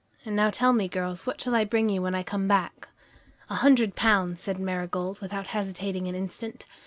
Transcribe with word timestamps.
And 0.25 0.35
now 0.35 0.49
tell 0.49 0.73
me, 0.73 0.87
girls, 0.87 1.27
what 1.27 1.39
shall 1.39 1.53
I 1.53 1.63
bring 1.63 1.87
you 1.89 2.01
when 2.01 2.15
I 2.15 2.23
come 2.23 2.47
back?" 2.47 2.87
"A 3.51 3.55
hundred 3.57 3.95
pounds," 3.95 4.41
said 4.41 4.57
Marigold, 4.57 5.19
without 5.21 5.45
hesitating 5.53 6.07
an 6.07 6.15
instant. 6.15 6.65